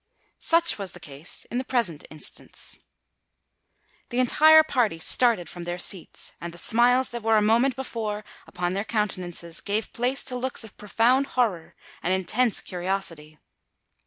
[0.39, 2.79] Such was the case in the present instance.
[4.09, 8.25] The entire party started from their seats; and the smiles that were a moment before
[8.47, 13.37] upon their countenances gave place to looks of profound horror and intense curiosity.